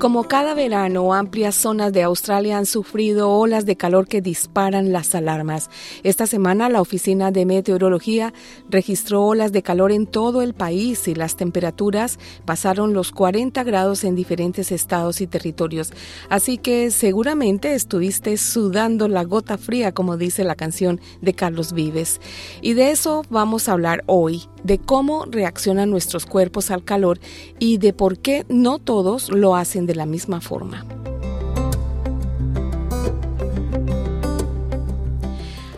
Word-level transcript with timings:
Como 0.00 0.28
cada 0.28 0.54
verano, 0.54 1.12
amplias 1.12 1.54
zonas 1.54 1.92
de 1.92 2.02
Australia 2.02 2.56
han 2.56 2.64
sufrido 2.64 3.28
olas 3.28 3.66
de 3.66 3.76
calor 3.76 4.08
que 4.08 4.22
disparan 4.22 4.92
las 4.92 5.14
alarmas. 5.14 5.68
Esta 6.04 6.26
semana, 6.26 6.70
la 6.70 6.80
Oficina 6.80 7.30
de 7.30 7.44
Meteorología 7.44 8.32
registró 8.70 9.22
olas 9.26 9.52
de 9.52 9.62
calor 9.62 9.92
en 9.92 10.06
todo 10.06 10.40
el 10.40 10.54
país 10.54 11.06
y 11.06 11.14
las 11.14 11.36
temperaturas 11.36 12.18
pasaron 12.46 12.94
los 12.94 13.12
40 13.12 13.62
grados 13.62 14.02
en 14.04 14.14
diferentes 14.14 14.72
estados 14.72 15.20
y 15.20 15.26
territorios. 15.26 15.92
Así 16.30 16.56
que 16.56 16.90
seguramente 16.90 17.74
estuviste 17.74 18.38
sudando 18.38 19.06
la 19.06 19.24
gota 19.24 19.58
fría, 19.58 19.92
como 19.92 20.16
dice 20.16 20.44
la 20.44 20.54
canción 20.54 20.98
de 21.20 21.34
Carlos 21.34 21.74
Vives. 21.74 22.22
Y 22.62 22.72
de 22.72 22.90
eso 22.90 23.22
vamos 23.28 23.68
a 23.68 23.72
hablar 23.72 24.02
hoy, 24.06 24.44
de 24.64 24.78
cómo 24.78 25.26
reaccionan 25.26 25.90
nuestros 25.90 26.24
cuerpos 26.24 26.70
al 26.70 26.84
calor 26.84 27.20
y 27.58 27.76
de 27.76 27.92
por 27.92 28.18
qué 28.18 28.46
no 28.48 28.78
todos 28.78 29.28
lo 29.28 29.56
hacen 29.56 29.89
de 29.90 29.96
la 29.96 30.06
misma 30.06 30.40
forma. 30.40 30.86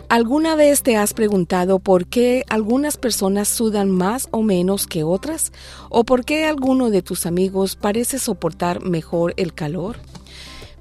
¿Alguna 0.07 0.55
vez 0.55 0.83
te 0.83 0.95
has 0.95 1.15
preguntado 1.15 1.79
por 1.79 2.05
qué 2.05 2.43
algunas 2.47 2.97
personas 2.97 3.47
sudan 3.47 3.89
más 3.89 4.27
o 4.29 4.43
menos 4.43 4.85
que 4.85 5.03
otras? 5.03 5.51
¿O 5.89 6.03
por 6.03 6.23
qué 6.23 6.45
alguno 6.45 6.91
de 6.91 7.01
tus 7.01 7.25
amigos 7.25 7.75
parece 7.75 8.19
soportar 8.19 8.83
mejor 8.83 9.33
el 9.37 9.55
calor? 9.55 9.97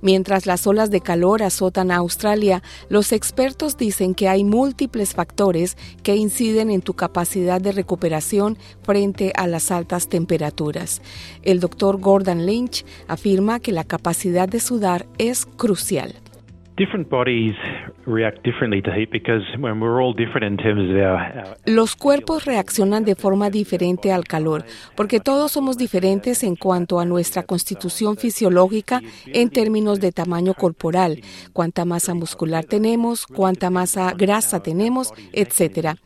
Mientras 0.03 0.47
las 0.47 0.67
olas 0.67 0.91
de 0.91 1.01
calor 1.01 1.45
azotan 1.45 1.93
a 1.93 1.97
Australia, 1.97 2.61
los 2.89 3.13
expertos 3.13 3.77
dicen 3.77 4.15
que 4.15 4.29
hay 4.29 4.43
múltiples 4.43 5.15
factores 5.15 5.77
que 6.03 6.17
inciden 6.17 6.71
en 6.71 6.83
tu 6.83 6.95
capacidad 6.95 7.61
de 7.61 7.71
recuperación 7.71 8.59
frente 8.83 9.33
a 9.37 9.47
las 9.47 9.71
altas 9.71 10.09
temperaturas. 10.09 11.01
El 11.43 11.61
doctor 11.61 12.01
Gordon 12.01 12.47
Lynch 12.47 12.85
afirma 13.07 13.61
que 13.61 13.71
la 13.71 13.85
capacidad 13.85 14.49
de 14.49 14.59
sudar 14.59 15.07
es 15.19 15.47
crucial. 15.47 16.15
Los 21.65 21.95
cuerpos 21.95 22.45
reaccionan 22.45 23.05
de 23.05 23.15
forma 23.15 23.49
diferente 23.49 24.11
al 24.13 24.25
calor, 24.25 24.65
porque 24.97 25.21
todos 25.21 25.53
somos 25.53 25.79
diferentes 25.79 26.43
en 26.43 26.57
cuanto 26.57 26.99
a 26.99 27.05
nuestra 27.05 27.45
constitución 27.45 28.17
fisiológica 28.17 29.01
en 29.27 29.51
términos 29.51 30.01
de 30.01 30.11
tamaño 30.11 30.55
corporal, 30.55 31.21
cuánta 31.53 31.85
masa 31.85 32.15
muscular 32.15 32.65
tenemos, 32.65 33.27
cuánta 33.27 33.71
masa 33.71 34.13
grasa 34.17 34.61
tenemos, 34.63 35.13
etc. 35.33 35.97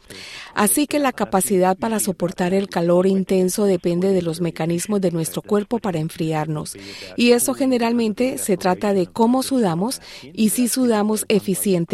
Así 0.55 0.87
que 0.87 0.99
la 0.99 1.13
capacidad 1.13 1.77
para 1.79 1.99
soportar 1.99 2.53
el 2.53 2.69
calor 2.69 3.07
intenso 3.07 3.65
depende 3.65 4.13
de 4.13 4.23
los 4.23 4.41
mecanismos 4.41 5.01
de 5.01 5.11
nuestro 5.13 5.41
cuerpo 5.41 5.79
para 5.79 5.99
enfriarnos. 5.99 6.77
Y 7.17 7.33
eso 7.33 7.55
generalmente 7.55 8.39
se 8.39 8.57
trata 8.57 8.93
de 8.93 9.07
cómo 9.07 9.43
sudamos 9.43 10.03
y 10.35 10.51
si 10.51 10.69
sudamos 10.69 11.25
eficientemente. 11.29 11.86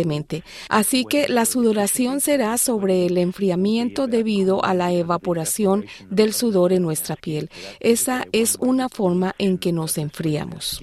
Así 0.69 1.05
que 1.05 1.29
la 1.29 1.45
sudoración 1.45 2.21
será 2.21 2.59
sobre 2.59 3.07
el 3.07 3.19
enfriamiento 3.19 4.07
debido 4.07 4.65
a 4.65 4.75
la 4.75 4.93
evaporación 4.93 5.87
del 6.11 6.33
sudor 6.33 6.73
en 6.73 6.83
nuestra 6.83 7.17
piel. 7.17 7.51
Esa 7.81 8.27
es 8.33 8.57
una 8.61 8.89
forma 8.89 9.35
en 9.39 9.59
que 9.59 9.73
nos 9.73 9.99
enfriamos. 9.99 10.81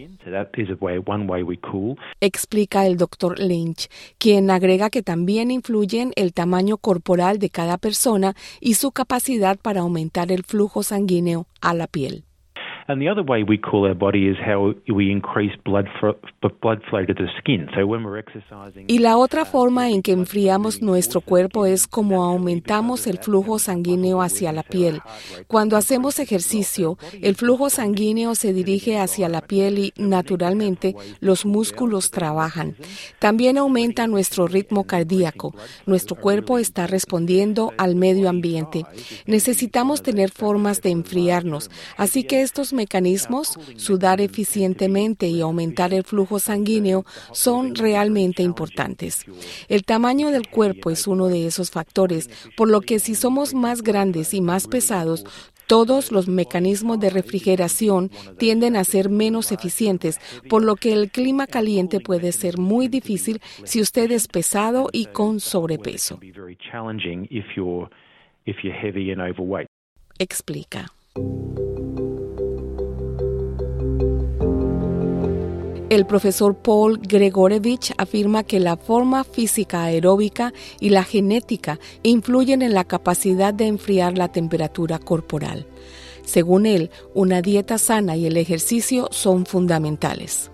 Explica 2.22 2.86
el 2.86 2.98
doctor 2.98 3.40
Lynch, 3.40 3.90
quien 4.18 4.50
agrega 4.52 4.90
que 4.90 5.02
también 5.02 5.52
influyen 5.52 6.12
el 6.16 6.34
tamaño 6.34 6.78
corporal 6.78 7.40
de 7.40 7.50
cada 7.50 7.78
persona 7.78 8.36
y 8.60 8.76
su 8.76 8.92
capacidad 8.92 9.58
para 9.60 9.82
aumentar 9.82 10.32
el 10.32 10.44
flujo 10.44 10.84
sanguíneo 10.84 11.48
a 11.62 11.74
la 11.74 11.88
piel. 11.88 12.24
Y 18.88 18.98
la 18.98 19.16
otra 19.18 19.46
forma 19.46 19.92
en 19.92 20.02
que 20.02 20.12
enfriamos 20.12 20.82
nuestro 20.82 21.22
cuerpo 21.22 21.68
es 21.68 21.86
como 21.86 22.24
aumentamos 22.24 23.06
el 23.06 23.20
flujo 23.20 23.60
sanguíneo 23.60 24.24
hacia 24.24 24.52
la 24.52 24.64
piel. 24.64 25.02
Cuando 25.46 25.78
hacemos 25.78 26.18
ejercicio, 26.18 26.98
el 27.22 27.36
flujo 27.36 27.70
sanguíneo 27.70 28.34
se 28.34 28.54
dirige 28.54 28.98
hacia 28.98 29.30
la 29.30 29.42
piel 29.42 29.78
y 29.78 29.94
naturalmente 29.98 30.96
los 31.20 31.46
músculos 31.46 32.10
trabajan. 32.10 32.76
También 33.20 33.60
aumenta 33.60 34.08
nuestro 34.08 34.48
ritmo 34.48 34.86
cardíaco. 34.86 35.54
Nuestro 35.86 36.16
cuerpo 36.16 36.58
está 36.58 36.88
respondiendo 36.88 37.72
al 37.78 37.96
medio 37.96 38.30
ambiente. 38.30 38.84
Necesitamos 39.28 40.02
tener 40.02 40.32
formas 40.32 40.82
de 40.82 40.90
enfriarnos, 40.90 41.70
así 41.96 42.24
que 42.24 42.42
estos 42.42 42.74
mecanismos, 42.80 43.60
sudar 43.76 44.22
eficientemente 44.22 45.28
y 45.28 45.42
aumentar 45.42 45.94
el 45.94 46.04
flujo 46.04 46.40
sanguíneo 46.40 47.04
son 47.34 47.76
realmente 47.76 48.42
importantes. 48.42 49.26
El 49.68 49.84
tamaño 49.84 50.32
del 50.32 50.48
cuerpo 50.48 50.90
es 50.90 51.08
uno 51.08 51.28
de 51.28 51.46
esos 51.46 51.72
factores, 51.72 52.30
por 52.56 52.70
lo 52.70 52.80
que 52.80 53.00
si 53.00 53.16
somos 53.16 53.54
más 53.54 53.82
grandes 53.82 54.34
y 54.34 54.40
más 54.40 54.68
pesados, 54.68 55.26
todos 55.68 56.12
los 56.12 56.28
mecanismos 56.28 57.00
de 57.00 57.10
refrigeración 57.10 58.10
tienden 58.40 58.76
a 58.76 58.84
ser 58.84 59.10
menos 59.10 59.52
eficientes, 59.52 60.20
por 60.50 60.64
lo 60.64 60.76
que 60.76 60.94
el 60.94 61.12
clima 61.12 61.46
caliente 61.46 62.00
puede 62.00 62.32
ser 62.32 62.58
muy 62.58 62.88
difícil 62.88 63.40
si 63.66 63.80
usted 63.82 64.10
es 64.12 64.28
pesado 64.28 64.90
y 64.92 65.06
con 65.06 65.40
sobrepeso. 65.40 66.20
Explica. 70.18 70.88
El 76.00 76.06
profesor 76.06 76.56
Paul 76.56 76.98
Gregorevich 77.02 77.94
afirma 77.98 78.46
que 78.46 78.62
la 78.62 78.78
forma 78.78 79.26
física 79.26 79.84
aeróbica 79.84 80.54
y 80.80 80.92
la 80.92 81.04
genética 81.04 81.78
influyen 82.04 82.62
en 82.62 82.74
la 82.74 82.86
capacidad 82.86 83.54
de 83.54 83.68
enfriar 83.68 84.18
la 84.18 84.30
temperatura 84.30 84.98
corporal. 84.98 85.66
Según 86.24 86.66
él, 86.66 86.90
una 87.14 87.42
dieta 87.42 87.78
sana 87.78 88.16
y 88.16 88.28
el 88.28 88.38
ejercicio 88.38 89.10
son 89.12 89.46
fundamentales. 89.46 90.50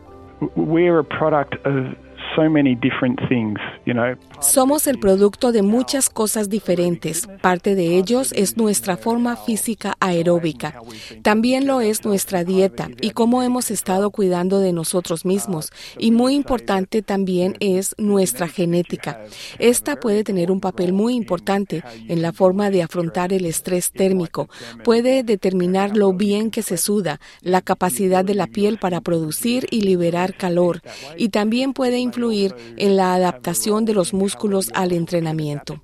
Somos 4.41 4.88
el 4.88 5.00
producto 5.00 5.53
de 5.53 5.62
muchas 5.62 6.09
cosas 6.09 6.50
diferentes. 6.50 7.28
Parte 7.41 7.75
de 7.75 7.97
ellos 7.97 8.34
es 8.34 8.57
nuestra 8.57 8.97
forma 8.97 9.38
física 9.38 9.96
aeróbica. 10.01 10.81
También 11.22 11.66
lo 11.66 11.79
es 11.79 12.03
nuestra 12.03 12.44
dieta 12.44 12.90
y 13.00 13.12
cómo 13.12 13.41
hemos 13.41 13.72
estado 13.72 14.09
cuidando 14.12 14.59
de 14.59 14.74
nosotros 14.74 15.24
mismos. 15.24 15.72
Y 15.97 16.12
muy 16.12 16.35
importante 16.35 17.01
también 17.01 17.56
es 17.62 17.95
nuestra 17.97 18.50
genética. 18.50 19.22
Esta 19.57 19.95
puede 19.95 20.25
tener 20.25 20.51
un 20.51 20.59
papel 20.59 20.91
muy 20.91 21.16
importante 21.16 21.84
en 22.09 22.22
la 22.22 22.34
forma 22.34 22.69
de 22.69 22.84
afrontar 22.84 23.31
el 23.31 23.45
estrés 23.45 23.94
térmico. 23.94 24.50
Puede 24.84 25.24
determinar 25.24 25.95
lo 25.95 26.12
bien 26.12 26.51
que 26.51 26.63
se 26.63 26.75
suda, 26.75 27.22
la 27.41 27.62
capacidad 27.62 28.25
de 28.25 28.35
la 28.35 28.47
piel 28.47 28.78
para 28.78 29.00
producir 29.00 29.68
y 29.72 29.81
liberar 29.81 30.35
calor. 30.35 30.81
Y 31.18 31.29
también 31.29 31.72
puede 31.72 31.97
influir 32.00 32.25
en 32.31 32.97
la 32.97 33.13
adaptación 33.13 33.86
de 33.86 33.94
los 33.94 34.13
músculos 34.13 34.72
al 34.74 34.91
entrenamiento. 34.91 35.81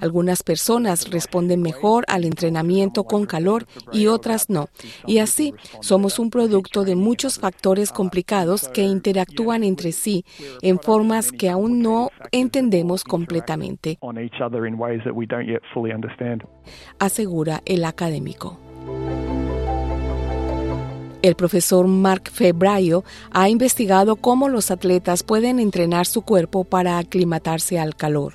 Algunas 0.00 0.42
personas 0.42 1.10
responden 1.10 1.62
mejor 1.62 2.04
al 2.08 2.24
entrenamiento 2.24 3.04
con 3.04 3.26
calor 3.26 3.66
y 3.92 4.06
otras 4.06 4.50
no. 4.50 4.68
Y 5.06 5.18
así 5.18 5.54
somos 5.80 6.18
un 6.18 6.30
producto 6.30 6.84
de 6.84 6.96
muchos 6.96 7.38
factores 7.38 7.92
complicados 7.92 8.68
que 8.68 8.82
interactúan 8.82 9.64
entre 9.64 9.92
sí 9.92 10.24
en 10.62 10.78
formas 10.78 11.32
que 11.32 11.48
aún 11.48 11.82
no 11.82 12.10
entendemos 12.32 13.04
completamente, 13.04 13.98
asegura 16.98 17.62
el 17.64 17.84
académico. 17.84 18.58
El 21.22 21.34
profesor 21.34 21.86
Mark 21.86 22.30
Febraio 22.30 23.04
ha 23.30 23.50
investigado 23.50 24.16
cómo 24.16 24.48
los 24.48 24.70
atletas 24.70 25.22
pueden 25.22 25.58
entrenar 25.58 26.06
su 26.06 26.22
cuerpo 26.22 26.64
para 26.64 26.96
aclimatarse 26.96 27.78
al 27.78 27.94
calor. 27.94 28.34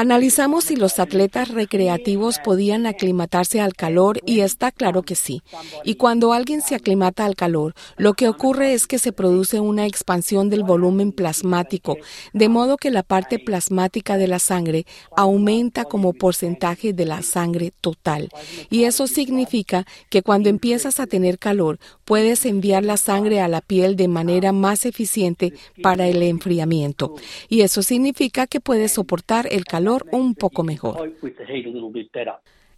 Analizamos 0.00 0.66
si 0.66 0.76
los 0.76 1.00
atletas 1.00 1.48
recreativos 1.48 2.38
podían 2.38 2.86
aclimatarse 2.86 3.60
al 3.60 3.74
calor 3.74 4.20
y 4.24 4.42
está 4.42 4.70
claro 4.70 5.02
que 5.02 5.16
sí. 5.16 5.42
Y 5.82 5.96
cuando 5.96 6.32
alguien 6.32 6.60
se 6.60 6.76
aclimata 6.76 7.24
al 7.24 7.34
calor, 7.34 7.74
lo 7.96 8.14
que 8.14 8.28
ocurre 8.28 8.74
es 8.74 8.86
que 8.86 9.00
se 9.00 9.10
produce 9.10 9.58
una 9.58 9.86
expansión 9.86 10.50
del 10.50 10.62
volumen 10.62 11.10
plasmático, 11.10 11.96
de 12.32 12.48
modo 12.48 12.76
que 12.76 12.92
la 12.92 13.02
parte 13.02 13.40
plasmática 13.40 14.18
de 14.18 14.28
la 14.28 14.38
sangre 14.38 14.86
aumenta 15.16 15.84
como 15.84 16.12
porcentaje 16.12 16.92
de 16.92 17.04
la 17.04 17.22
sangre 17.22 17.72
total. 17.80 18.28
Y 18.70 18.84
eso 18.84 19.08
significa 19.08 19.84
que 20.10 20.22
cuando 20.22 20.48
empiezas 20.48 21.00
a 21.00 21.08
tener 21.08 21.40
calor, 21.40 21.80
puedes 22.04 22.46
enviar 22.46 22.84
la 22.84 22.98
sangre 22.98 23.40
a 23.40 23.48
la 23.48 23.62
piel 23.62 23.96
de 23.96 24.06
manera 24.06 24.52
más 24.52 24.86
eficiente 24.86 25.54
para 25.82 26.06
el 26.06 26.22
enfriamiento. 26.22 27.16
Y 27.48 27.62
eso 27.62 27.82
significa 27.82 28.46
que 28.46 28.60
puedes 28.60 28.92
soportar 28.92 29.48
el 29.50 29.64
calor 29.64 29.87
un 30.10 30.34
poco 30.34 30.62
mejor. 30.62 31.12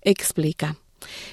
Explica. 0.02 0.76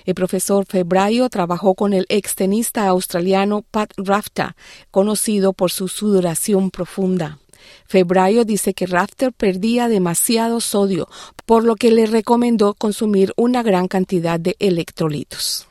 El 0.06 0.15
profesor 0.15 0.65
Febrayo 0.65 1.29
trabajó 1.29 1.75
con 1.75 1.94
el 1.94 2.06
extenista 2.09 2.88
australiano 2.88 3.63
Pat 3.69 3.91
Rafter, 3.97 4.56
conocido 4.91 5.53
por 5.53 5.71
su 5.71 5.88
sudoración 5.88 6.71
profunda. 6.71 7.39
Febrayo 7.85 8.45
dice 8.45 8.74
que 8.74 8.85
Rafter 8.85 9.33
perdía 9.33 9.88
demasiado 9.88 10.62
sodio, 10.62 11.07
por 11.45 11.65
lo 11.65 11.75
que 11.75 11.91
le 11.91 12.06
recomendó 12.06 12.74
consumir 12.74 13.33
una 13.35 13.63
gran 13.63 13.88
cantidad 13.88 14.39
de 14.39 14.56
electrolitos. 14.59 15.68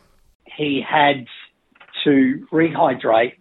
He 0.59 0.83
had 0.83 1.27
to 2.05 2.47
rehydrate 2.51 3.39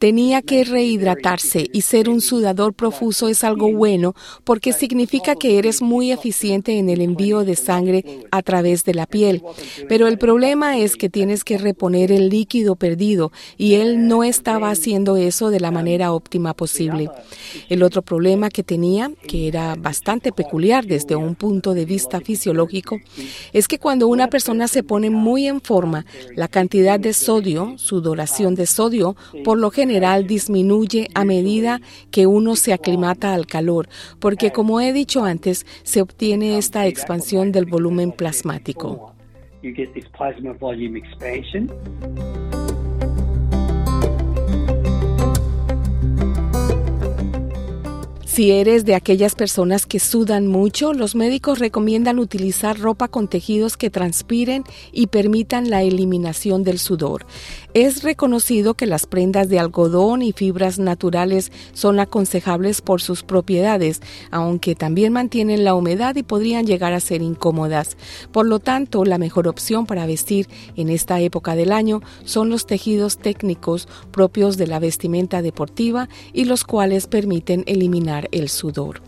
Tenía 0.00 0.42
que 0.42 0.64
rehidratarse 0.64 1.68
y 1.72 1.82
ser 1.82 2.08
un 2.08 2.20
sudador 2.20 2.74
profuso 2.74 3.28
es 3.28 3.44
algo 3.44 3.72
bueno 3.72 4.14
porque 4.42 4.72
significa 4.72 5.36
que 5.36 5.56
eres 5.56 5.80
muy 5.80 6.10
eficiente 6.10 6.78
en 6.78 6.88
el 6.88 7.00
envío 7.00 7.44
de 7.44 7.54
sangre 7.54 8.04
a 8.32 8.42
través 8.42 8.84
de 8.84 8.94
la 8.94 9.06
piel. 9.06 9.42
Pero 9.88 10.08
el 10.08 10.18
problema 10.18 10.78
es 10.78 10.96
que 10.96 11.08
tienes 11.08 11.44
que 11.44 11.58
reponer 11.58 12.10
el 12.10 12.28
líquido 12.28 12.74
perdido 12.74 13.30
y 13.56 13.74
él 13.74 14.08
no 14.08 14.24
estaba 14.24 14.70
haciendo 14.70 15.16
eso 15.16 15.50
de 15.50 15.60
la 15.60 15.70
manera 15.70 16.12
óptima 16.12 16.54
posible. 16.54 17.08
El 17.68 17.84
otro 17.84 18.02
problema 18.02 18.48
que 18.48 18.64
tenía, 18.64 19.12
que 19.28 19.46
era 19.46 19.76
bastante 19.76 20.32
peculiar 20.32 20.86
desde 20.86 21.14
un 21.14 21.36
punto 21.36 21.74
de 21.74 21.84
vista 21.84 22.20
fisiológico, 22.20 22.98
es 23.52 23.68
que 23.68 23.78
cuando 23.78 24.08
una 24.08 24.28
persona 24.28 24.66
se 24.66 24.82
pone 24.82 25.10
muy 25.10 25.46
en 25.46 25.60
forma, 25.60 26.04
la 26.34 26.48
cantidad 26.48 26.98
de 26.98 27.12
sodio 27.12 27.59
su 27.76 28.00
doración 28.00 28.54
de 28.54 28.66
sodio, 28.66 29.16
por 29.44 29.58
lo 29.58 29.70
general 29.70 30.26
disminuye 30.26 31.08
a 31.14 31.24
medida 31.24 31.80
que 32.10 32.26
uno 32.26 32.56
se 32.56 32.72
aclimata 32.72 33.34
al 33.34 33.46
calor, 33.46 33.88
porque 34.18 34.50
como 34.52 34.80
he 34.80 34.92
dicho 34.92 35.24
antes, 35.24 35.66
se 35.82 36.00
obtiene 36.00 36.58
esta 36.58 36.86
expansión 36.86 37.52
del 37.52 37.66
volumen 37.66 38.12
plasmático. 38.12 39.14
Si 48.40 48.52
eres 48.52 48.86
de 48.86 48.94
aquellas 48.94 49.34
personas 49.34 49.84
que 49.84 50.00
sudan 50.00 50.46
mucho, 50.46 50.94
los 50.94 51.14
médicos 51.14 51.58
recomiendan 51.58 52.18
utilizar 52.18 52.78
ropa 52.80 53.06
con 53.06 53.28
tejidos 53.28 53.76
que 53.76 53.90
transpiren 53.90 54.64
y 54.92 55.08
permitan 55.08 55.68
la 55.68 55.82
eliminación 55.82 56.64
del 56.64 56.78
sudor. 56.78 57.26
Es 57.74 58.02
reconocido 58.02 58.72
que 58.72 58.86
las 58.86 59.04
prendas 59.04 59.50
de 59.50 59.58
algodón 59.58 60.22
y 60.22 60.32
fibras 60.32 60.78
naturales 60.78 61.52
son 61.74 62.00
aconsejables 62.00 62.80
por 62.80 63.02
sus 63.02 63.24
propiedades, 63.24 64.00
aunque 64.30 64.74
también 64.74 65.12
mantienen 65.12 65.62
la 65.62 65.74
humedad 65.74 66.16
y 66.16 66.22
podrían 66.22 66.66
llegar 66.66 66.94
a 66.94 67.00
ser 67.00 67.20
incómodas. 67.20 67.98
Por 68.32 68.46
lo 68.46 68.58
tanto, 68.58 69.04
la 69.04 69.18
mejor 69.18 69.48
opción 69.48 69.84
para 69.84 70.06
vestir 70.06 70.48
en 70.76 70.88
esta 70.88 71.20
época 71.20 71.56
del 71.56 71.72
año 71.72 72.00
son 72.24 72.48
los 72.48 72.66
tejidos 72.66 73.18
técnicos 73.18 73.86
propios 74.10 74.56
de 74.56 74.66
la 74.66 74.78
vestimenta 74.78 75.42
deportiva 75.42 76.08
y 76.32 76.46
los 76.46 76.64
cuales 76.64 77.06
permiten 77.06 77.64
eliminar 77.66 78.29
el 78.32 78.48
sudor. 78.48 79.02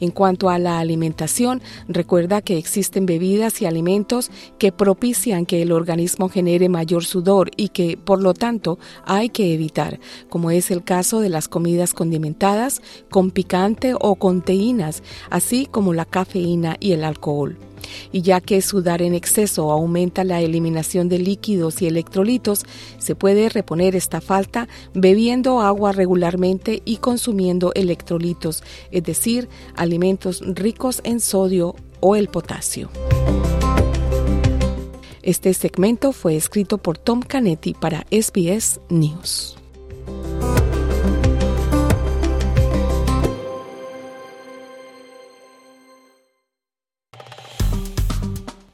En 0.00 0.10
cuanto 0.10 0.50
a 0.50 0.58
la 0.58 0.78
alimentación, 0.78 1.62
recuerda 1.88 2.42
que 2.42 2.58
existen 2.58 3.06
bebidas 3.06 3.62
y 3.62 3.66
alimentos 3.66 4.30
que 4.58 4.72
propician 4.72 5.46
que 5.46 5.62
el 5.62 5.72
organismo 5.72 6.28
genere 6.28 6.68
mayor 6.68 7.04
sudor 7.04 7.50
y 7.56 7.68
que, 7.68 7.96
por 7.96 8.22
lo 8.22 8.34
tanto, 8.34 8.78
hay 9.04 9.30
que 9.30 9.54
evitar, 9.54 10.00
como 10.28 10.50
es 10.50 10.70
el 10.70 10.84
caso 10.84 11.20
de 11.20 11.28
las 11.28 11.48
comidas 11.48 11.94
condimentadas, 11.94 12.82
con 13.10 13.30
picante 13.30 13.94
o 13.98 14.16
con 14.16 14.42
teínas, 14.42 15.02
así 15.30 15.66
como 15.66 15.94
la 15.94 16.04
cafeína 16.04 16.76
y 16.80 16.92
el 16.92 17.04
alcohol 17.04 17.56
y 18.12 18.22
ya 18.22 18.40
que 18.40 18.62
sudar 18.62 19.02
en 19.02 19.14
exceso 19.14 19.70
aumenta 19.70 20.24
la 20.24 20.40
eliminación 20.40 21.08
de 21.08 21.18
líquidos 21.18 21.82
y 21.82 21.86
electrolitos, 21.86 22.64
se 22.98 23.14
puede 23.14 23.48
reponer 23.48 23.96
esta 23.96 24.20
falta 24.20 24.68
bebiendo 24.94 25.60
agua 25.60 25.92
regularmente 25.92 26.82
y 26.84 26.96
consumiendo 26.98 27.72
electrolitos, 27.74 28.62
es 28.90 29.02
decir, 29.04 29.48
alimentos 29.76 30.42
ricos 30.44 31.00
en 31.04 31.20
sodio 31.20 31.74
o 32.00 32.16
el 32.16 32.28
potasio. 32.28 32.90
Este 35.22 35.54
segmento 35.54 36.12
fue 36.12 36.34
escrito 36.34 36.78
por 36.78 36.98
Tom 36.98 37.22
Canetti 37.22 37.74
para 37.74 38.04
SBS 38.10 38.80
News. 38.88 39.56